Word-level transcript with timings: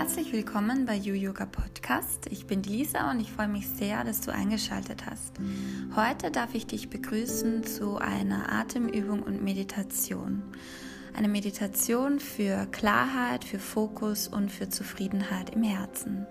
Herzlich 0.00 0.32
willkommen 0.32 0.86
bei 0.86 0.94
You 0.94 1.12
Yoga 1.12 1.44
Podcast. 1.44 2.26
Ich 2.30 2.46
bin 2.46 2.62
Lisa 2.62 3.10
und 3.10 3.20
ich 3.20 3.30
freue 3.30 3.48
mich 3.48 3.68
sehr, 3.68 4.02
dass 4.02 4.22
du 4.22 4.32
eingeschaltet 4.32 5.04
hast. 5.04 5.34
Heute 5.94 6.30
darf 6.30 6.54
ich 6.54 6.66
dich 6.66 6.88
begrüßen 6.88 7.64
zu 7.64 7.98
einer 7.98 8.50
Atemübung 8.50 9.22
und 9.22 9.42
Meditation. 9.44 10.42
Eine 11.14 11.28
Meditation 11.28 12.18
für 12.18 12.66
Klarheit, 12.72 13.44
für 13.44 13.58
Fokus 13.58 14.26
und 14.26 14.50
für 14.50 14.70
Zufriedenheit 14.70 15.50
im 15.50 15.64
Herzen. 15.64 16.26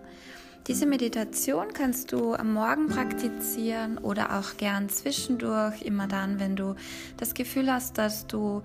Diese 0.65 0.87
Meditation 0.87 1.71
kannst 1.71 2.11
du 2.11 2.33
am 2.33 2.53
Morgen 2.53 2.87
praktizieren 2.87 3.99
oder 3.99 4.39
auch 4.39 4.57
gern 4.57 4.89
zwischendurch, 4.89 5.83
immer 5.83 6.07
dann, 6.07 6.39
wenn 6.39 6.55
du 6.55 6.73
das 7.17 7.35
Gefühl 7.35 7.71
hast, 7.71 7.99
dass 7.99 8.25
du 8.25 8.63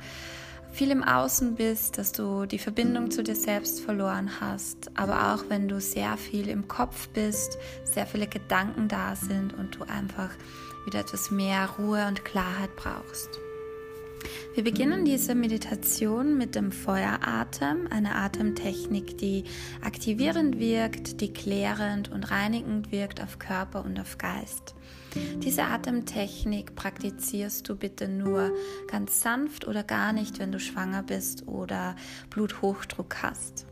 viel 0.74 0.90
im 0.90 1.04
Außen 1.04 1.54
bist, 1.54 1.98
dass 1.98 2.10
du 2.10 2.46
die 2.46 2.58
Verbindung 2.58 3.12
zu 3.12 3.22
dir 3.22 3.36
selbst 3.36 3.80
verloren 3.80 4.40
hast, 4.40 4.90
aber 4.94 5.32
auch 5.32 5.44
wenn 5.48 5.68
du 5.68 5.80
sehr 5.80 6.16
viel 6.16 6.48
im 6.48 6.66
Kopf 6.66 7.08
bist, 7.10 7.58
sehr 7.84 8.06
viele 8.06 8.26
Gedanken 8.26 8.88
da 8.88 9.14
sind 9.14 9.54
und 9.54 9.76
du 9.76 9.84
einfach 9.84 10.30
wieder 10.84 11.00
etwas 11.00 11.30
mehr 11.30 11.70
Ruhe 11.78 12.06
und 12.08 12.24
Klarheit 12.24 12.74
brauchst. 12.76 13.43
Wir 14.54 14.64
beginnen 14.64 15.04
diese 15.04 15.34
Meditation 15.34 16.38
mit 16.38 16.54
dem 16.54 16.72
Feueratem, 16.72 17.88
eine 17.90 18.14
Atemtechnik, 18.14 19.18
die 19.18 19.44
aktivierend 19.82 20.58
wirkt, 20.58 21.20
die 21.20 21.32
klärend 21.32 22.10
und 22.10 22.30
reinigend 22.30 22.92
wirkt 22.92 23.22
auf 23.22 23.38
Körper 23.38 23.84
und 23.84 23.98
auf 23.98 24.18
Geist. 24.18 24.74
Diese 25.42 25.64
Atemtechnik 25.64 26.74
praktizierst 26.74 27.68
du 27.68 27.76
bitte 27.76 28.08
nur 28.08 28.52
ganz 28.88 29.20
sanft 29.20 29.66
oder 29.66 29.82
gar 29.82 30.12
nicht, 30.12 30.38
wenn 30.38 30.52
du 30.52 30.58
schwanger 30.58 31.02
bist 31.02 31.46
oder 31.46 31.94
Bluthochdruck 32.30 33.22
hast. 33.22 33.66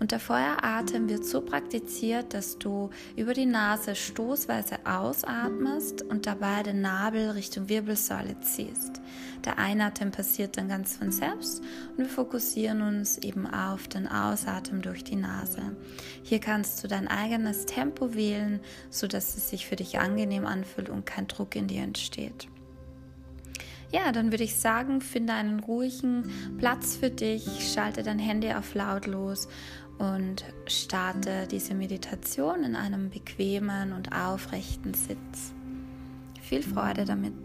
Und 0.00 0.12
der 0.12 0.20
Feueratem 0.20 1.08
wird 1.08 1.24
so 1.24 1.40
praktiziert, 1.40 2.34
dass 2.34 2.58
du 2.58 2.90
über 3.16 3.34
die 3.34 3.46
Nase 3.46 3.94
stoßweise 3.94 4.76
ausatmest 4.84 6.02
und 6.02 6.26
dabei 6.26 6.62
den 6.62 6.80
Nabel 6.80 7.30
Richtung 7.30 7.68
Wirbelsäule 7.68 8.40
ziehst. 8.40 9.00
Der 9.44 9.58
Einatmen 9.58 10.10
passiert 10.10 10.56
dann 10.56 10.68
ganz 10.68 10.96
von 10.96 11.12
selbst 11.12 11.62
und 11.90 11.98
wir 11.98 12.08
fokussieren 12.08 12.80
uns 12.80 13.18
eben 13.18 13.46
auf 13.46 13.88
den 13.88 14.08
Ausatmen 14.08 14.80
durch 14.80 15.04
die 15.04 15.16
Nase. 15.16 15.76
Hier 16.22 16.40
kannst 16.40 16.82
du 16.82 16.88
dein 16.88 17.08
eigenes 17.08 17.66
Tempo 17.66 18.14
wählen, 18.14 18.60
sodass 18.90 19.36
es 19.36 19.50
sich 19.50 19.66
für 19.66 19.76
dich 19.76 19.98
angenehm 19.98 20.46
anfühlt 20.46 20.88
und 20.88 21.04
kein 21.04 21.28
Druck 21.28 21.56
in 21.56 21.66
dir 21.66 21.82
entsteht. 21.82 22.48
Ja, 23.94 24.10
dann 24.10 24.32
würde 24.32 24.42
ich 24.42 24.58
sagen, 24.58 25.00
finde 25.00 25.34
einen 25.34 25.60
ruhigen 25.60 26.28
Platz 26.58 26.96
für 26.96 27.10
dich, 27.10 27.44
schalte 27.72 28.02
dein 28.02 28.18
Handy 28.18 28.52
auf 28.52 28.74
lautlos 28.74 29.46
und 29.98 30.44
starte 30.66 31.46
diese 31.46 31.74
Meditation 31.74 32.64
in 32.64 32.74
einem 32.74 33.08
bequemen 33.08 33.92
und 33.92 34.10
aufrechten 34.10 34.94
Sitz. 34.94 35.54
Viel 36.42 36.64
Freude 36.64 37.04
damit. 37.04 37.36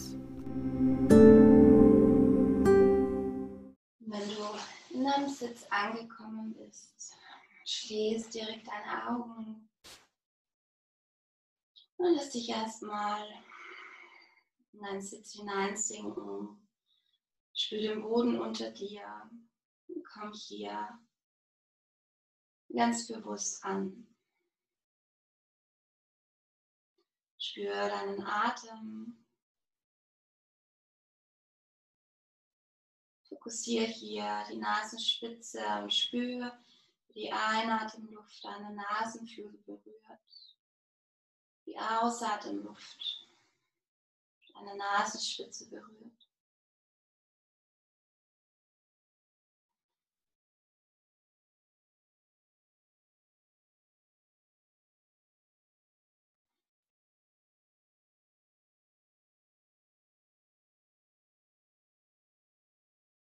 Wenn 4.00 4.10
du 4.10 4.98
in 4.98 5.04
deinem 5.04 5.30
Sitz 5.30 5.68
angekommen 5.70 6.56
bist, 6.56 7.14
schließ 7.64 8.28
direkt 8.30 8.68
deine 8.68 9.08
Augen 9.08 9.70
und 11.98 12.16
lass 12.16 12.32
dich 12.32 12.50
erstmal 12.50 13.20
in 14.80 14.86
deinen 14.86 15.02
Sitz 15.02 15.34
hineinsinken. 15.34 16.58
Spür 17.54 17.82
den 17.82 18.02
Boden 18.02 18.40
unter 18.40 18.72
dir. 18.72 19.30
Komm 20.14 20.32
hier 20.34 21.00
ganz 22.74 23.08
bewusst 23.08 23.64
an. 23.64 24.08
Spür 27.38 27.74
deinen 27.74 28.24
Atem. 28.24 29.26
Fokussiere 33.28 33.86
hier 33.86 34.46
die 34.50 34.58
Nasenspitze 34.58 35.62
und 35.82 35.94
spür, 35.94 36.58
wie 37.10 37.22
die 37.24 37.32
Einatemluft 37.32 38.44
deine 38.46 38.74
Nasenflügel 38.74 39.60
berührt. 39.66 40.56
Die 41.66 41.78
Ausatemluft 41.78 43.29
deine 44.60 44.78
Nasenspitze 44.78 45.70
berührt. 45.70 46.10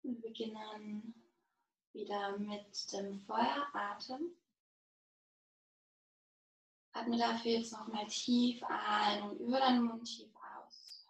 Wir 0.03 0.21
beginnen 0.21 1.13
wieder 1.91 2.37
mit 2.37 2.91
dem 2.93 3.19
Feueratem. 3.19 4.37
Atme 6.93 7.17
dafür 7.17 7.51
jetzt 7.51 7.73
nochmal 7.73 8.07
tief 8.07 8.63
ein 8.63 9.21
und 9.23 9.39
über 9.39 9.59
deinen 9.59 9.83
Mund 9.83 10.05
tief 10.05 10.33
aus. 10.35 11.05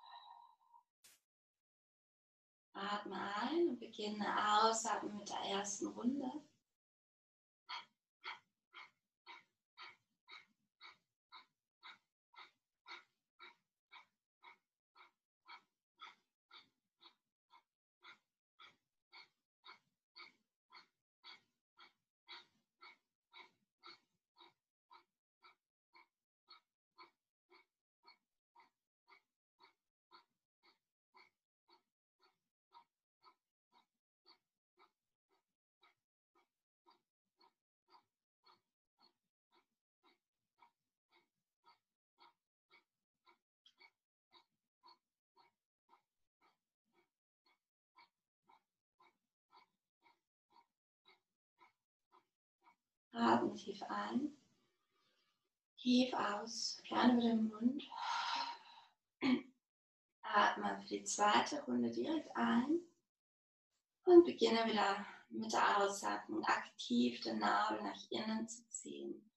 Atme 2.78 3.16
ein 3.42 3.70
und 3.70 3.80
beginne 3.80 4.26
ausatmen 4.62 5.18
mit 5.18 5.30
der 5.30 5.58
ersten 5.58 5.88
Runde. 5.88 6.32
Atme 53.18 53.54
tief 53.56 53.82
ein, 53.84 54.38
tief 55.78 56.14
aus, 56.14 56.82
gerne 56.88 57.14
mit 57.14 57.24
dem 57.26 57.48
Mund. 57.48 57.84
Atme 60.22 60.80
für 60.82 60.88
die 60.88 61.04
zweite 61.04 61.64
Runde 61.64 61.90
direkt 61.92 62.30
ein 62.36 62.80
und 64.06 64.26
beginne 64.26 64.66
wieder 64.66 65.06
mit 65.30 65.52
der 65.52 65.78
Ausatmung 65.78 66.44
aktiv 66.46 67.20
den 67.22 67.40
Nabel 67.40 67.82
nach 67.82 68.12
innen 68.12 68.48
zu 68.48 68.68
ziehen. 68.70 69.30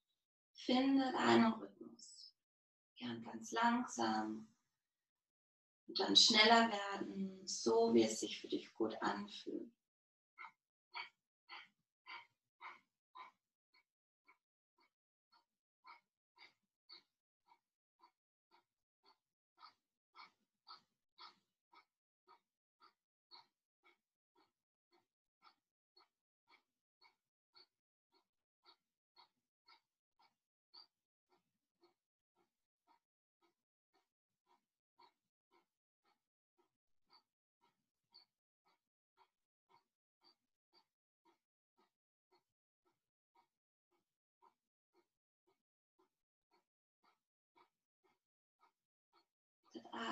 Finde 0.53 1.11
deinen 1.11 1.53
Rhythmus. 1.53 2.35
Gern 2.95 3.23
ganz 3.23 3.51
langsam 3.51 4.47
und 5.87 5.99
dann 5.99 6.15
schneller 6.15 6.69
werden, 6.71 7.45
so 7.47 7.93
wie 7.93 8.03
es 8.03 8.19
sich 8.19 8.39
für 8.39 8.47
dich 8.47 8.71
gut 8.73 8.95
anfühlt. 9.01 9.73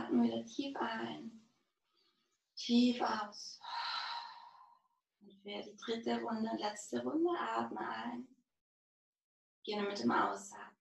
Atmen 0.10 0.24
wieder 0.24 0.46
tief 0.46 0.76
ein, 0.78 1.48
tief 2.56 3.02
aus. 3.02 3.60
Und 5.22 5.34
für 5.42 5.62
die 5.62 5.76
dritte 5.78 6.22
Runde, 6.22 6.50
letzte 6.58 7.04
Runde, 7.04 7.30
atme 7.38 7.80
ein 7.80 8.28
Beginne 9.58 9.88
mit 9.88 10.00
dem 10.00 10.12
Ausatmen. 10.12 10.79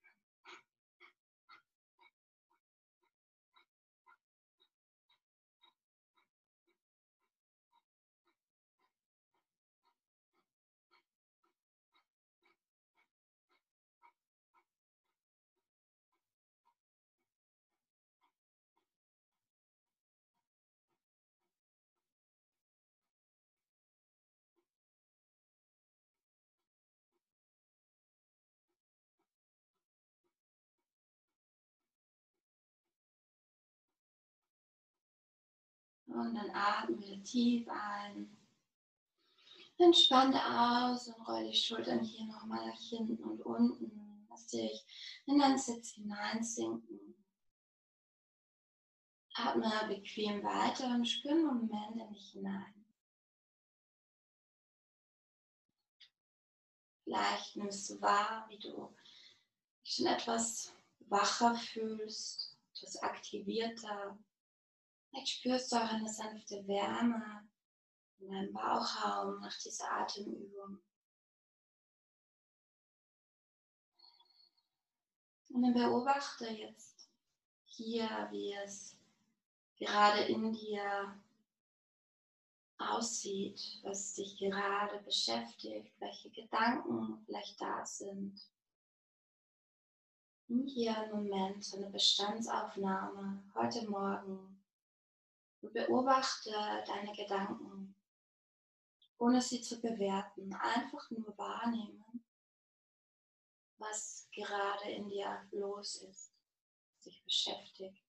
Und 36.18 36.34
dann 36.34 36.50
atme 36.50 36.98
wieder 36.98 37.22
tief 37.22 37.68
ein. 37.68 38.36
Entspanne 39.78 40.40
aus 40.60 41.06
und 41.06 41.28
roll 41.28 41.44
die 41.46 41.56
Schultern 41.56 42.02
hier 42.02 42.26
nochmal 42.26 42.66
nach 42.66 42.80
hinten 42.80 43.22
und 43.22 43.40
unten. 43.42 44.26
Lass 44.28 44.48
dich 44.48 44.84
in 45.26 45.38
deinen 45.38 45.58
Sitz 45.58 45.92
hineinsinken. 45.92 47.24
Atme 49.34 49.70
bequem 49.86 50.42
weiter 50.42 50.88
und 50.88 51.06
spüre 51.06 51.34
einen 51.34 51.44
Moment 51.44 51.96
in 51.96 52.12
dich 52.12 52.32
hinein. 52.32 52.84
Vielleicht 57.04 57.56
nimmst 57.56 57.88
du 57.90 58.00
wahr, 58.00 58.46
wie 58.48 58.58
du 58.58 58.92
dich 59.86 59.94
schon 59.94 60.06
etwas 60.06 60.74
wacher 61.08 61.54
fühlst, 61.54 62.58
etwas 62.74 62.96
aktivierter. 63.02 64.18
Vielleicht 65.10 65.28
spürst 65.28 65.72
du 65.72 65.76
auch 65.76 65.90
eine 65.92 66.08
sanfte 66.08 66.66
Wärme 66.66 67.48
in 68.20 68.30
deinem 68.30 68.52
Bauchraum 68.52 69.40
nach 69.40 69.56
dieser 69.58 69.90
Atemübung. 69.90 70.80
Und 75.50 75.62
dann 75.62 75.74
beobachte 75.74 76.46
jetzt 76.48 77.08
hier, 77.64 78.28
wie 78.30 78.52
es 78.54 78.96
gerade 79.76 80.22
in 80.24 80.52
dir 80.52 81.16
aussieht, 82.78 83.80
was 83.82 84.14
dich 84.14 84.38
gerade 84.38 84.98
beschäftigt, 85.00 85.92
welche 85.98 86.30
Gedanken 86.30 87.18
vielleicht 87.24 87.60
da 87.60 87.84
sind. 87.84 88.40
Hier 90.46 90.96
einen 90.96 91.12
Moment, 91.12 91.64
so 91.64 91.76
eine 91.76 91.90
Bestandsaufnahme 91.90 93.42
heute 93.54 93.88
Morgen 93.90 94.57
und 95.60 95.72
beobachte 95.72 96.50
deine 96.86 97.12
Gedanken, 97.12 97.94
ohne 99.18 99.42
sie 99.42 99.60
zu 99.60 99.80
bewerten. 99.80 100.52
Einfach 100.54 101.10
nur 101.10 101.36
wahrnehmen, 101.36 102.24
was 103.78 104.28
gerade 104.32 104.90
in 104.90 105.08
dir 105.08 105.46
los 105.52 105.96
ist, 106.02 106.32
sich 106.98 107.22
beschäftigt. 107.24 108.04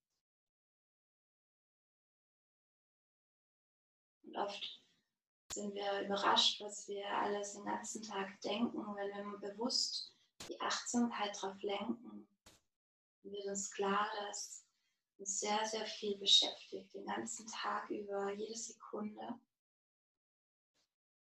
Und 4.24 4.38
oft 4.38 4.84
sind 5.52 5.74
wir 5.74 6.02
überrascht, 6.02 6.62
was 6.62 6.88
wir 6.88 7.08
alles 7.08 7.54
den 7.54 7.66
ganzen 7.66 8.04
Tag 8.04 8.40
denken, 8.42 8.78
wenn 8.96 9.32
wir 9.32 9.40
bewusst 9.40 10.14
die 10.48 10.60
Achtsamkeit 10.62 11.36
darauf 11.36 11.62
lenken. 11.62 12.28
Wird 13.24 13.46
uns 13.48 13.72
klar, 13.72 14.08
dass 14.28 14.69
sehr, 15.26 15.66
sehr 15.66 15.86
viel 15.86 16.18
beschäftigt, 16.18 16.94
den 16.94 17.06
ganzen 17.06 17.46
Tag 17.48 17.90
über, 17.90 18.32
jede 18.34 18.56
Sekunde. 18.56 19.40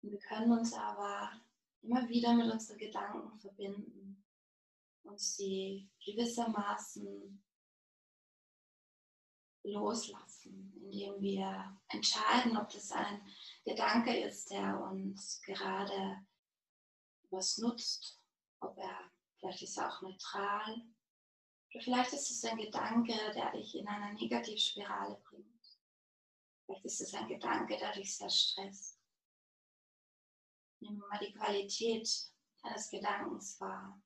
Und 0.03 0.11
wir 0.11 0.19
können 0.19 0.53
uns 0.53 0.73
aber 0.75 1.33
immer 1.83 2.09
wieder 2.09 2.35
mit 2.35 2.51
unseren 2.51 2.79
Gedanken 2.79 3.39
verbinden 3.39 4.25
und 5.03 5.21
sie 5.21 5.91
gewissermaßen 6.05 7.43
loslassen, 9.65 10.73
indem 10.83 11.21
wir 11.21 11.81
entscheiden, 11.89 12.57
ob 12.57 12.69
das 12.71 12.91
ein 12.93 13.21
Gedanke 13.65 14.17
ist, 14.25 14.51
der 14.51 14.81
uns 14.81 15.41
gerade 15.43 16.27
was 17.31 17.59
nutzt, 17.59 18.21
ob 18.61 18.77
er, 18.77 19.11
vielleicht 19.39 19.63
ist 19.63 19.79
er 19.79 19.89
auch 19.89 20.03
neutral, 20.03 20.83
oder 21.73 21.83
vielleicht 21.83 22.13
ist 22.13 22.31
es 22.31 22.45
ein 22.45 22.59
Gedanke, 22.59 23.15
der 23.35 23.51
dich 23.53 23.75
in 23.75 23.89
eine 23.89 24.15
Negativspirale 24.15 25.21
bringt. 25.29 25.79
Vielleicht 26.67 26.85
ist 26.85 27.01
es 27.01 27.15
ein 27.15 27.29
Gedanke, 27.29 27.79
der 27.79 27.93
dich 27.93 28.17
sehr 28.17 28.31
stresst. 28.31 29.01
Nimm 30.81 30.99
mal 30.99 31.19
die 31.19 31.33
Qualität 31.33 32.09
deines 32.63 32.91
Gedankens 32.91 33.61
wahr. 33.61 34.03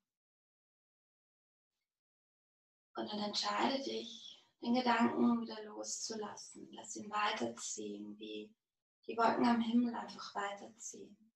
Und 2.95 3.11
dann 3.11 3.19
entscheide 3.19 3.83
dich, 3.83 4.43
den 4.61 4.73
Gedanken 4.73 5.41
wieder 5.41 5.63
loszulassen. 5.65 6.69
Lass 6.71 6.95
ihn 6.95 7.09
weiterziehen, 7.11 8.17
wie 8.17 8.53
die 9.05 9.17
Wolken 9.17 9.45
am 9.45 9.61
Himmel 9.61 9.93
einfach 9.93 10.33
weiterziehen. 10.33 11.26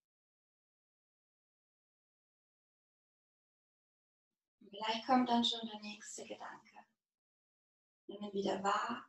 Vielleicht 4.82 5.06
kommt 5.06 5.30
dann 5.30 5.44
schon 5.44 5.68
der 5.68 5.80
nächste 5.80 6.26
Gedanke. 6.26 6.78
Nimm 8.08 8.24
ihn 8.24 8.34
wieder 8.34 8.64
wahr. 8.64 9.08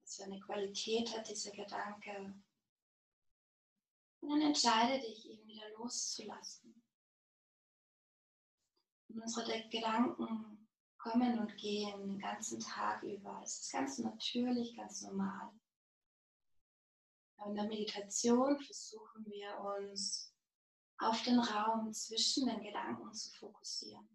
Was 0.00 0.16
für 0.16 0.24
eine 0.24 0.40
Qualität 0.40 1.14
hat 1.14 1.28
dieser 1.28 1.50
Gedanke? 1.50 2.34
Und 4.20 4.30
dann 4.30 4.40
entscheide 4.40 4.98
dich, 4.98 5.26
ihn 5.26 5.46
wieder 5.46 5.68
loszulassen. 5.76 6.82
Und 9.08 9.20
unsere 9.20 9.68
Gedanken 9.68 10.68
kommen 10.96 11.38
und 11.38 11.54
gehen 11.58 12.00
den 12.00 12.18
ganzen 12.18 12.60
Tag 12.60 13.02
über. 13.02 13.42
Es 13.42 13.60
ist 13.60 13.72
ganz 13.72 13.98
natürlich, 13.98 14.74
ganz 14.74 15.02
normal. 15.02 15.52
In 17.46 17.54
der 17.54 17.64
Meditation 17.64 18.58
versuchen 18.58 19.26
wir 19.26 19.58
uns 19.60 20.29
auf 21.00 21.22
den 21.22 21.38
Raum 21.38 21.92
zwischen 21.92 22.46
den 22.46 22.62
Gedanken 22.62 23.12
zu 23.12 23.32
fokussieren. 23.32 24.06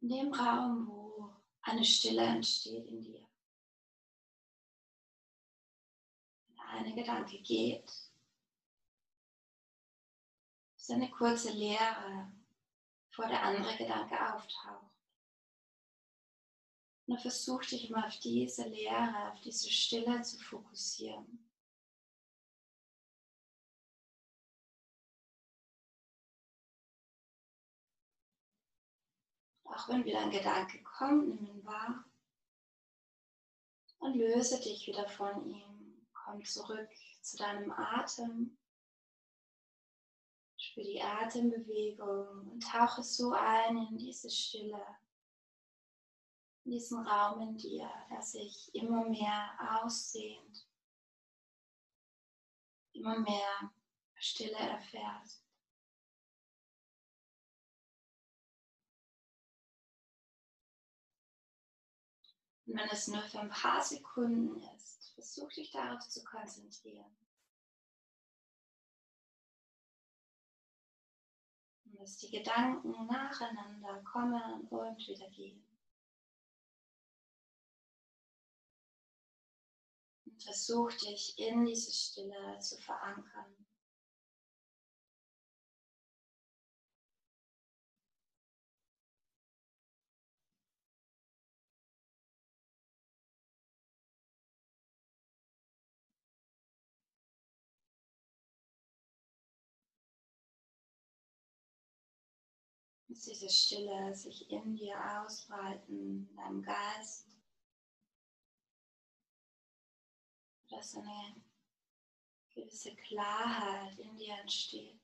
In 0.00 0.08
dem 0.08 0.34
Raum, 0.34 0.88
wo 0.88 1.32
eine 1.62 1.84
Stille 1.84 2.22
entsteht 2.22 2.86
in 2.88 3.00
dir. 3.00 3.28
Wenn 6.48 6.66
eine 6.66 6.94
Gedanke 6.94 7.40
geht, 7.42 7.88
ist 10.76 10.90
eine 10.90 11.10
kurze 11.10 11.52
Leere, 11.52 12.32
bevor 13.08 13.28
der 13.28 13.42
andere 13.42 13.76
Gedanke 13.76 14.34
auftaucht. 14.34 14.90
Und 17.06 17.20
versuch 17.20 17.62
dich 17.62 17.90
mal 17.90 18.06
auf 18.06 18.18
diese 18.18 18.66
Leere, 18.66 19.32
auf 19.32 19.40
diese 19.42 19.70
Stille 19.70 20.22
zu 20.22 20.38
fokussieren. 20.38 21.51
Auch 29.74 29.88
wenn 29.88 30.04
wieder 30.04 30.20
ein 30.20 30.30
Gedanke 30.30 30.82
kommt, 30.82 31.28
nimm 31.28 31.46
ihn 31.46 31.64
wahr 31.64 32.04
und 34.00 34.16
löse 34.16 34.60
dich 34.60 34.86
wieder 34.86 35.08
von 35.08 35.48
ihm. 35.48 36.06
Komm 36.12 36.44
zurück 36.44 36.90
zu 37.22 37.38
deinem 37.38 37.72
Atem. 37.72 38.58
Spür 40.58 40.84
die 40.84 41.00
Atembewegung 41.00 42.50
und 42.50 42.62
tauche 42.62 43.02
so 43.02 43.32
ein 43.32 43.78
in 43.88 43.96
diese 43.96 44.30
Stille, 44.30 44.84
in 46.64 46.72
diesen 46.72 47.06
Raum 47.06 47.40
in 47.40 47.56
dir, 47.56 47.90
der 48.10 48.22
sich 48.22 48.74
immer 48.74 49.08
mehr 49.08 49.80
aussehnt, 49.82 50.68
immer 52.92 53.18
mehr 53.20 53.72
Stille 54.16 54.58
erfährt. 54.58 55.41
Und 62.72 62.78
wenn 62.78 62.88
es 62.88 63.06
nur 63.06 63.20
für 63.24 63.38
ein 63.38 63.50
paar 63.50 63.82
Sekunden 63.82 64.62
ist, 64.74 65.12
versuch 65.12 65.52
dich 65.52 65.70
darauf 65.72 66.08
zu 66.08 66.24
konzentrieren. 66.24 67.14
Und 71.84 72.00
dass 72.00 72.16
die 72.16 72.30
Gedanken 72.30 72.92
nacheinander 73.04 74.02
kommen 74.04 74.66
und 74.68 74.96
wieder 75.06 75.28
gehen. 75.28 75.62
Und 80.24 80.42
versuch 80.42 80.94
dich 80.94 81.38
in 81.38 81.66
diese 81.66 81.92
Stille 81.92 82.58
zu 82.58 82.78
verankern. 82.78 83.61
Lass 103.12 103.24
diese 103.24 103.50
Stille 103.50 104.14
sich 104.14 104.50
in 104.50 104.74
dir 104.74 104.96
ausbreiten, 105.20 106.26
in 106.30 106.34
deinem 106.34 106.62
Geist. 106.62 107.28
Dass 110.70 110.96
eine 110.96 111.44
gewisse 112.54 112.96
Klarheit 112.96 113.98
in 113.98 114.16
dir 114.16 114.34
entsteht. 114.40 115.01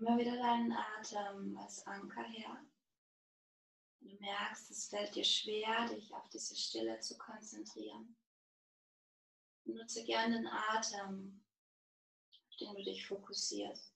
Immer 0.00 0.18
wieder 0.18 0.36
deinen 0.36 0.72
Atem 0.72 1.56
als 1.56 1.86
Anker 1.86 2.24
her. 2.24 2.64
Wenn 4.00 4.10
du 4.10 4.16
merkst, 4.16 4.70
es 4.70 4.88
fällt 4.88 5.14
dir 5.14 5.24
schwer, 5.24 5.86
dich 5.88 6.12
auf 6.12 6.28
diese 6.30 6.56
Stille 6.56 6.98
zu 6.98 7.16
konzentrieren. 7.16 8.16
Nutze 9.64 10.04
gerne 10.04 10.36
den 10.36 10.46
Atem, 10.48 11.44
auf 12.50 12.56
den 12.56 12.74
du 12.74 12.82
dich 12.82 13.06
fokussierst. 13.06 13.94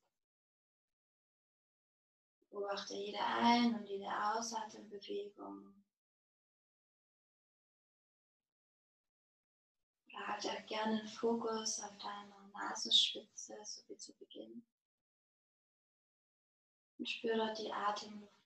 Beobachte 2.50 2.94
jede 2.94 3.20
Ein- 3.20 3.74
und 3.74 3.86
jede 3.86 4.08
Ausatembewegung. 4.08 5.84
Halte 10.14 10.50
auch 10.50 10.66
gerne 10.66 10.98
den 10.98 11.08
Fokus 11.08 11.80
auf 11.80 11.96
deiner 11.98 12.48
Nasenspitze, 12.52 13.56
so 13.64 13.82
wie 13.88 13.96
zu 13.96 14.12
Beginn 14.14 14.64
und 16.98 17.08
spüre 17.08 17.54
die 17.58 17.72
Atemluft. 17.72 18.37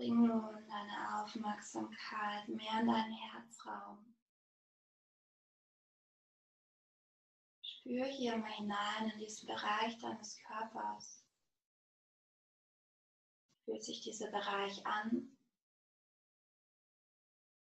Bring 0.00 0.26
nun 0.26 0.66
deine 0.66 1.20
Aufmerksamkeit 1.20 2.48
mehr 2.48 2.80
in 2.80 2.86
deinen 2.86 3.12
Herzraum. 3.12 4.14
Spür 7.62 8.06
hier 8.06 8.38
mal 8.38 8.50
hinein 8.50 9.10
in 9.10 9.18
diesen 9.18 9.46
Bereich 9.46 9.98
deines 9.98 10.38
Körpers. 10.38 11.22
Fühlt 13.66 13.84
sich 13.84 14.00
dieser 14.00 14.30
Bereich 14.30 14.86
an? 14.86 15.36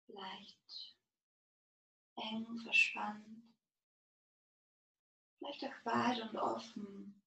Vielleicht 0.06 0.98
eng, 2.18 2.60
verspannt. 2.64 3.56
Vielleicht 5.38 5.64
auch 5.64 5.86
weit 5.86 6.22
und 6.22 6.36
offen. 6.36 7.25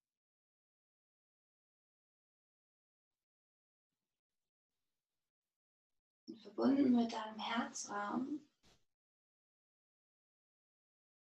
Verbunden 6.59 6.97
mit 6.97 7.13
deinem 7.13 7.39
Herzraum. 7.39 8.41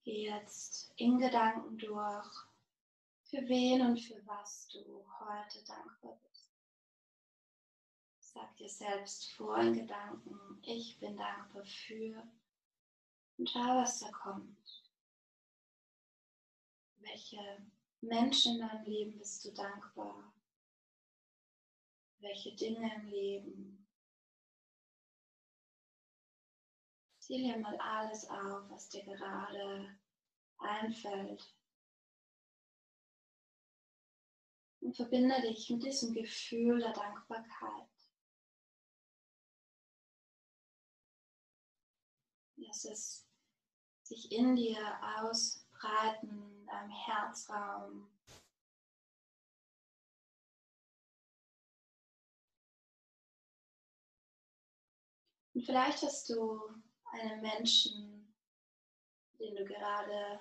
Geh 0.02 0.28
jetzt 0.28 0.92
in 0.96 1.18
Gedanken 1.18 1.78
durch, 1.78 2.28
für 3.22 3.48
wen 3.48 3.82
und 3.82 3.98
für 3.98 4.26
was 4.26 4.66
du 4.68 5.04
heute 5.20 5.64
dankbar 5.64 6.18
bist. 6.24 6.50
Sag 8.18 8.56
dir 8.56 8.68
selbst 8.68 9.30
vor 9.32 9.58
in 9.58 9.74
Gedanken, 9.74 10.60
ich 10.62 10.98
bin 10.98 11.16
dankbar 11.16 11.64
für 11.64 12.28
und 13.38 13.48
schau, 13.48 13.76
was 13.76 14.00
da 14.00 14.10
kommt. 14.10 14.84
Welche 16.96 17.68
Menschen 18.00 18.54
in 18.54 18.66
deinem 18.66 18.84
Leben 18.84 19.18
bist 19.18 19.44
du 19.44 19.52
dankbar? 19.52 20.32
Welche 22.18 22.54
Dinge 22.56 22.94
im 22.96 23.06
Leben 23.06 23.79
Zähl 27.30 27.44
hier 27.44 27.58
mal 27.58 27.78
alles 27.78 28.28
auf, 28.28 28.68
was 28.70 28.88
dir 28.88 29.04
gerade 29.04 29.96
einfällt. 30.58 31.56
Und 34.80 34.96
verbinde 34.96 35.40
dich 35.42 35.70
mit 35.70 35.84
diesem 35.84 36.12
Gefühl 36.12 36.80
der 36.80 36.92
Dankbarkeit. 36.92 37.88
Lass 42.56 42.84
es 42.86 43.28
sich 44.02 44.32
in 44.32 44.56
dir 44.56 44.80
ausbreiten, 45.20 46.50
in 46.58 46.66
deinem 46.66 46.90
Herzraum. 46.90 48.10
Und 55.54 55.62
vielleicht 55.64 56.02
hast 56.02 56.28
du 56.30 56.89
einem 57.12 57.40
Menschen, 57.40 58.34
den 59.38 59.56
du 59.56 59.64
gerade 59.64 60.40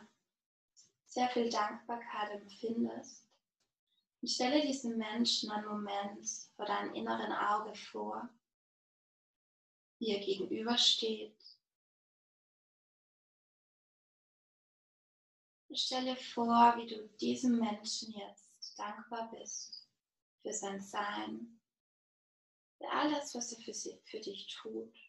sehr 1.06 1.30
viel 1.30 1.50
Dankbarkeit 1.50 2.32
empfindest. 2.32 3.28
Und 4.22 4.28
stelle 4.28 4.62
diesen 4.62 4.98
Menschen 4.98 5.50
einen 5.50 5.68
Moment 5.68 6.28
vor 6.56 6.66
deinem 6.66 6.94
inneren 6.94 7.32
Auge 7.32 7.74
vor, 7.74 8.30
wie 10.00 10.10
er 10.10 10.20
gegenübersteht. 10.20 11.38
Stelle 15.72 16.16
vor, 16.18 16.76
wie 16.78 16.88
du 16.88 17.08
diesem 17.20 17.60
Menschen 17.60 18.12
jetzt 18.14 18.78
dankbar 18.78 19.32
bist 19.32 19.88
für 20.42 20.52
sein 20.52 20.82
Sein, 20.82 21.62
für 22.78 22.90
alles, 22.90 23.34
was 23.36 23.54
er 23.54 23.64
für, 23.64 23.74
sie, 23.74 23.98
für 24.04 24.20
dich 24.20 24.48
tut 24.48 25.09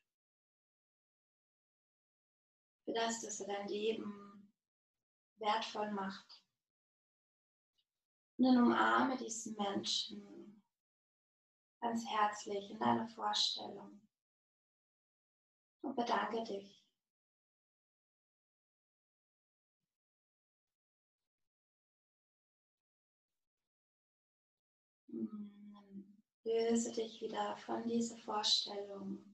für 2.91 2.95
das, 2.95 3.21
dass 3.21 3.41
er 3.41 3.47
dein 3.47 3.69
Leben 3.69 4.53
wertvoll 5.39 5.91
macht. 5.93 6.43
Und 8.37 8.47
dann 8.47 8.65
umarme 8.65 9.17
diesen 9.17 9.55
Menschen 9.57 10.63
ganz 11.81 12.05
herzlich 12.07 12.71
in 12.71 12.79
deiner 12.79 13.07
Vorstellung 13.09 14.01
und 15.83 15.95
bedanke 15.95 16.43
dich. 16.45 16.85
Löse 26.45 26.93
dich 26.93 27.21
wieder 27.21 27.57
von 27.59 27.87
dieser 27.87 28.19
Vorstellung 28.19 29.30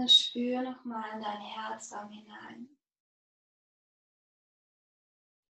und 0.00 0.10
spür 0.10 0.62
nochmal 0.62 1.14
in 1.14 1.22
dein 1.22 1.40
Herzraum 1.40 2.10
hinein. 2.10 2.68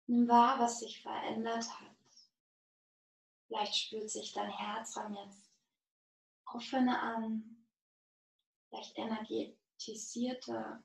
Nimm 0.08 0.28
wahr, 0.28 0.60
was 0.60 0.80
sich 0.80 1.02
verändert 1.02 1.70
hat. 1.80 1.96
Vielleicht 3.48 3.76
spürt 3.76 4.10
sich 4.10 4.34
dein 4.34 4.50
Herzraum 4.50 5.14
jetzt 5.16 5.52
offener 6.46 7.02
an, 7.02 7.66
vielleicht 8.70 8.98
energetisierter. 8.98 10.84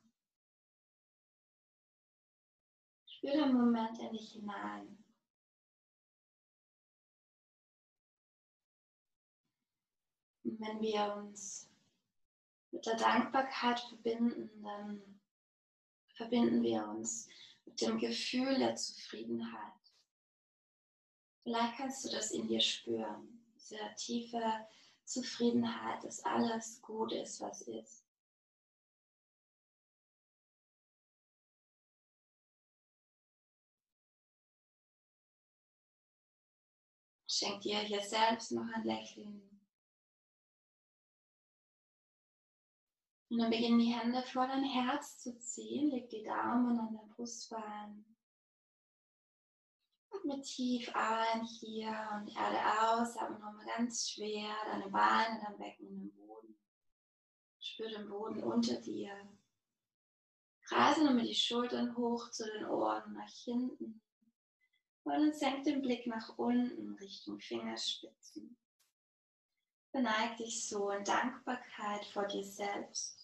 Spür 3.07 3.33
den 3.33 3.55
Moment 3.55 3.99
in 3.99 4.13
dich 4.13 4.33
hinein. 4.33 5.05
Und 10.45 10.61
wenn 10.61 10.81
wir 10.81 11.15
uns 11.15 11.72
mit 12.73 12.87
der 12.87 12.97
Dankbarkeit 12.97 13.81
verbinden, 13.81 14.63
dann 14.63 15.21
verbinden 16.15 16.63
wir 16.63 16.87
uns 16.89 17.29
mit 17.65 17.81
dem 17.81 17.99
Gefühl 17.99 18.59
der 18.59 18.75
Zufriedenheit. 18.75 19.73
Vielleicht 21.43 21.77
kannst 21.77 22.05
du 22.05 22.11
das 22.11 22.31
in 22.31 22.49
dir 22.49 22.61
spüren, 22.61 23.45
sehr 23.57 23.95
tiefe 23.97 24.43
Zufriedenheit, 25.05 26.03
dass 26.05 26.25
alles 26.25 26.81
gut 26.81 27.13
ist, 27.13 27.41
was 27.41 27.63
ist. 27.63 28.05
Schenk 37.29 37.63
dir 37.63 37.81
hier 37.81 38.03
selbst 38.03 38.53
noch 38.53 38.67
ein 38.75 38.85
Lächeln. 38.85 39.62
Und 43.33 43.39
dann 43.39 43.51
beginnen 43.51 43.79
die 43.79 43.95
Hände 43.95 44.23
vor 44.25 44.47
dein 44.47 44.63
Herz 44.63 45.17
zu 45.17 45.39
ziehen. 45.39 45.91
Leg 45.91 46.11
die 46.11 46.23
Daumen 46.23 46.79
an 46.79 46.93
dein 46.93 47.09
Brustbein. 47.17 48.05
Atme 50.11 50.43
tief 50.43 50.91
ein 50.95 51.43
hier 51.43 51.97
und 52.13 52.29
Erde 52.29 52.59
aus. 52.83 53.17
Atme 53.17 53.39
nochmal 53.39 53.65
ganz 53.65 54.11
schwer 54.11 54.55
deine 54.67 54.91
Beine, 54.91 55.41
dein 55.43 55.57
Becken 55.57 55.89
in 55.89 56.01
den 56.01 56.13
Boden. 56.13 56.59
Spür 57.59 57.89
den 57.89 58.07
Boden 58.11 58.43
unter 58.43 58.79
dir. 58.83 59.17
Kreise 60.67 61.03
nochmal 61.03 61.25
die 61.25 61.35
Schultern 61.35 61.97
hoch 61.97 62.31
zu 62.33 62.45
den 62.45 62.67
Ohren 62.67 63.15
nach 63.15 63.33
hinten. 63.33 64.03
Und 65.05 65.11
dann 65.11 65.33
senk 65.33 65.65
den 65.65 65.81
Blick 65.81 66.07
nach 66.07 66.37
unten 66.37 66.97
Richtung 66.97 67.41
Fingerspitzen. 67.41 68.59
Beneig 69.91 70.37
dich 70.37 70.69
so 70.69 70.91
in 70.91 71.03
Dankbarkeit 71.05 72.05
vor 72.05 72.27
dir 72.27 72.45
selbst 72.45 73.22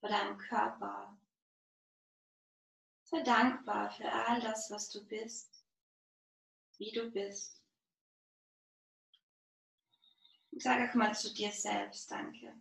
vor 0.00 0.08
deinem 0.08 0.38
Körper. 0.38 1.16
Sei 3.04 3.22
dankbar 3.22 3.90
für 3.90 4.10
all 4.10 4.40
das, 4.40 4.70
was 4.70 4.88
du 4.90 5.06
bist, 5.06 5.64
wie 6.78 6.92
du 6.92 7.10
bist. 7.10 7.62
Und 10.50 10.62
sag 10.62 10.88
auch 10.88 10.94
mal 10.94 11.14
zu 11.14 11.32
dir 11.32 11.52
selbst 11.52 12.10
Danke. 12.10 12.60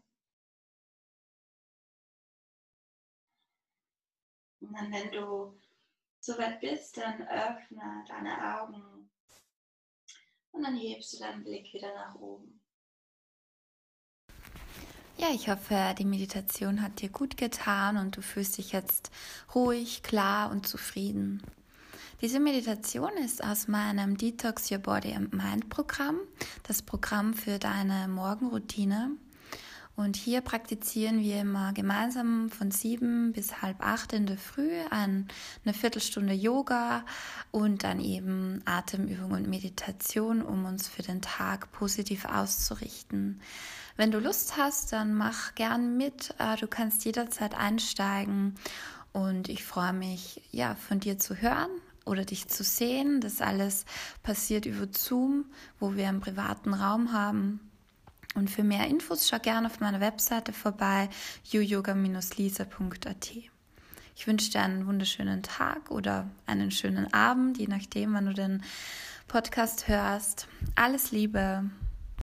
Und 4.59 4.73
dann, 4.73 4.91
wenn 4.91 5.11
du 5.11 5.59
soweit 6.19 6.59
bist, 6.59 6.97
dann 6.97 7.27
öffne 7.27 8.03
deine 8.07 8.59
Augen 8.59 9.09
und 10.51 10.63
dann 10.63 10.77
hebst 10.77 11.13
du 11.13 11.19
deinen 11.19 11.43
Blick 11.43 11.73
wieder 11.73 11.93
nach 11.93 12.15
oben. 12.15 12.58
Ja, 15.21 15.27
ich 15.35 15.49
hoffe, 15.49 15.75
die 15.99 16.05
Meditation 16.05 16.81
hat 16.81 17.01
dir 17.01 17.09
gut 17.09 17.35
getan 17.35 17.97
und 17.97 18.15
du 18.15 18.21
fühlst 18.21 18.57
dich 18.57 18.71
jetzt 18.71 19.11
ruhig, 19.53 20.01
klar 20.01 20.49
und 20.49 20.65
zufrieden. 20.65 21.43
Diese 22.21 22.39
Meditation 22.39 23.11
ist 23.17 23.43
aus 23.43 23.67
meinem 23.67 24.15
Detox 24.15 24.71
Your 24.71 24.77
Body 24.77 25.11
and 25.11 25.33
Mind 25.33 25.67
Programm, 25.67 26.19
das 26.63 26.81
Programm 26.81 27.33
für 27.33 27.59
deine 27.59 28.07
Morgenroutine. 28.07 29.11
Und 29.99 30.15
hier 30.15 30.39
praktizieren 30.39 31.19
wir 31.19 31.41
immer 31.41 31.73
gemeinsam 31.73 32.49
von 32.49 32.71
sieben 32.71 33.33
bis 33.33 33.61
halb 33.61 33.85
acht 33.85 34.13
in 34.13 34.27
der 34.27 34.37
Früh 34.37 34.71
eine 34.91 35.25
Viertelstunde 35.73 36.31
Yoga 36.31 37.03
und 37.51 37.83
dann 37.83 37.99
eben 37.99 38.61
Atemübung 38.63 39.31
und 39.31 39.49
Meditation, 39.49 40.41
um 40.41 40.63
uns 40.63 40.87
für 40.87 41.01
den 41.01 41.21
Tag 41.21 41.73
positiv 41.73 42.23
auszurichten. 42.23 43.41
Wenn 43.97 44.11
du 44.11 44.19
Lust 44.19 44.55
hast, 44.55 44.93
dann 44.93 45.15
mach 45.15 45.53
gern 45.55 45.97
mit. 45.97 46.33
Äh, 46.37 46.55
du 46.55 46.67
kannst 46.67 47.03
jederzeit 47.03 47.53
einsteigen 47.53 48.55
und 49.11 49.49
ich 49.49 49.65
freue 49.65 49.91
mich, 49.91 50.41
ja, 50.51 50.75
von 50.75 51.01
dir 51.01 51.19
zu 51.19 51.35
hören 51.35 51.71
oder 52.05 52.23
dich 52.23 52.47
zu 52.47 52.63
sehen. 52.63 53.19
Das 53.19 53.41
alles 53.41 53.83
passiert 54.23 54.65
über 54.65 54.87
Zoom, 54.93 55.43
wo 55.77 55.97
wir 55.97 56.07
einen 56.07 56.21
privaten 56.21 56.73
Raum 56.73 57.11
haben. 57.11 57.68
Und 58.35 58.49
für 58.49 58.63
mehr 58.63 58.87
Infos 58.87 59.27
schau 59.27 59.39
gerne 59.39 59.67
auf 59.67 59.79
meiner 59.79 59.99
Webseite 59.99 60.53
vorbei, 60.53 61.09
yoyoga-lisa.at. 61.51 63.31
Ich 64.15 64.27
wünsche 64.27 64.51
dir 64.51 64.61
einen 64.61 64.85
wunderschönen 64.85 65.43
Tag 65.43 65.91
oder 65.91 66.29
einen 66.45 66.71
schönen 66.71 67.13
Abend, 67.13 67.57
je 67.57 67.67
nachdem, 67.67 68.13
wann 68.13 68.25
du 68.25 68.33
den 68.33 68.63
Podcast 69.27 69.87
hörst. 69.87 70.47
Alles 70.75 71.11
Liebe. 71.11 71.69